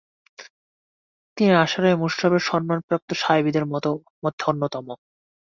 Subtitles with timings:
[1.37, 3.65] তিনি আশারায়ে মুবাশশারা সম্মানপ্রাপ্ত সাহাবীদের
[3.71, 4.87] মধ্য অন্যতম।